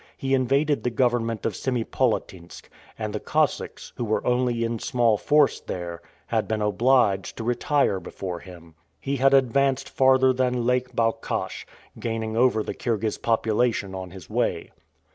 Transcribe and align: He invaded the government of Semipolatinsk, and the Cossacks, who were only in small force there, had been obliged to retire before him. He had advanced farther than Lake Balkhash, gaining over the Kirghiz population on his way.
He 0.17 0.33
invaded 0.33 0.81
the 0.81 0.89
government 0.89 1.45
of 1.45 1.53
Semipolatinsk, 1.53 2.69
and 2.97 3.13
the 3.13 3.19
Cossacks, 3.19 3.93
who 3.97 4.03
were 4.03 4.25
only 4.25 4.63
in 4.63 4.79
small 4.79 5.15
force 5.15 5.59
there, 5.59 6.01
had 6.25 6.47
been 6.47 6.59
obliged 6.59 7.37
to 7.37 7.43
retire 7.43 7.99
before 7.99 8.39
him. 8.39 8.73
He 8.99 9.17
had 9.17 9.35
advanced 9.35 9.87
farther 9.89 10.33
than 10.33 10.65
Lake 10.65 10.95
Balkhash, 10.95 11.67
gaining 11.99 12.35
over 12.35 12.63
the 12.63 12.73
Kirghiz 12.73 13.19
population 13.19 13.93
on 13.93 14.09
his 14.09 14.27
way. 14.27 14.71